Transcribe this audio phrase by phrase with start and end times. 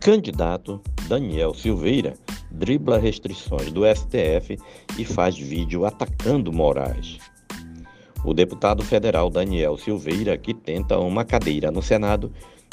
[0.00, 2.14] Candidato Daniel Silveira
[2.50, 4.58] dribla restrições do STF
[4.98, 7.18] e faz vídeo atacando Moraes.
[8.24, 12.32] O deputado federal Daniel Silveira, que tenta uma cadeira no Senado,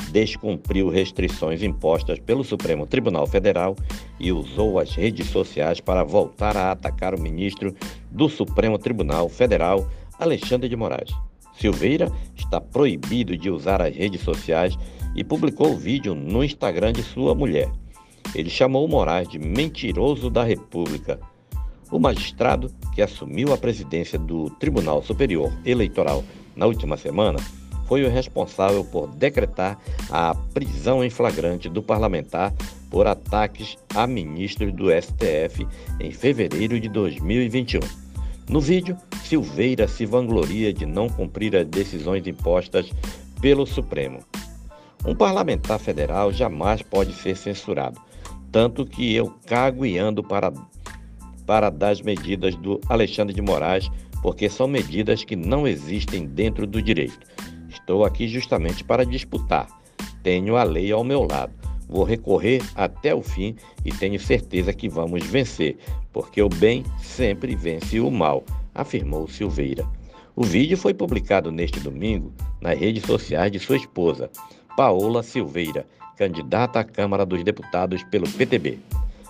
[0.09, 3.75] descumpriu restrições impostas pelo Supremo Tribunal Federal
[4.18, 7.75] e usou as redes sociais para voltar a atacar o ministro
[8.09, 9.86] do Supremo Tribunal Federal,
[10.18, 11.12] Alexandre de Moraes.
[11.60, 14.77] Silveira está proibido de usar as redes sociais
[15.16, 17.70] e publicou o vídeo no Instagram de sua mulher.
[18.36, 21.20] Ele chamou Moraes de mentiroso da República.
[21.90, 26.23] O magistrado, que assumiu a presidência do Tribunal Superior Eleitoral
[26.55, 27.40] na última semana,
[27.88, 29.80] foi o responsável por decretar
[30.12, 32.53] a prisão em flagrante do parlamentar
[32.89, 35.66] por ataques a ministros do STF
[36.00, 38.06] em fevereiro de 2021.
[38.50, 42.90] No vídeo, Silveira se vangloria de não cumprir as decisões impostas
[43.42, 44.20] pelo Supremo.
[45.06, 48.00] Um parlamentar federal jamais pode ser censurado,
[48.50, 50.54] tanto que eu cago e ando para,
[51.45, 53.89] para das medidas do Alexandre de Moraes,
[54.22, 57.28] porque são medidas que não existem dentro do direito.
[57.70, 59.67] Estou aqui justamente para disputar.
[60.23, 61.67] Tenho a lei ao meu lado.
[61.88, 65.77] Vou recorrer até o fim e tenho certeza que vamos vencer,
[66.11, 68.43] porque o bem sempre vence o mal,
[68.75, 69.88] afirmou Silveira.
[70.35, 74.30] O vídeo foi publicado neste domingo nas redes sociais de sua esposa,
[74.75, 78.77] Paola Silveira, candidata à Câmara dos Deputados pelo PTB.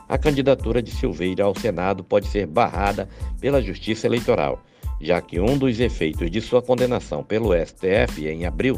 [0.09, 3.07] A candidatura de Silveira ao Senado pode ser barrada
[3.39, 4.61] pela Justiça Eleitoral,
[4.99, 8.75] já que um dos efeitos de sua condenação pelo STF em abril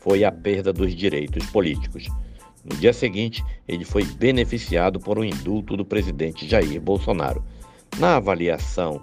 [0.00, 2.08] foi a perda dos direitos políticos.
[2.70, 7.42] No dia seguinte, ele foi beneficiado por um indulto do presidente Jair Bolsonaro.
[7.98, 9.02] Na avaliação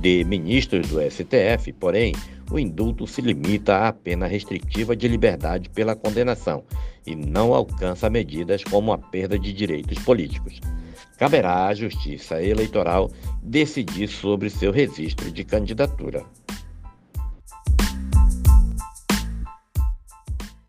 [0.00, 2.12] de ministros do STF, porém,
[2.50, 6.64] o indulto se limita à pena restritiva de liberdade pela condenação
[7.06, 10.60] e não alcança medidas como a perda de direitos políticos.
[11.16, 13.10] Caberá à Justiça Eleitoral
[13.42, 16.24] decidir sobre seu registro de candidatura.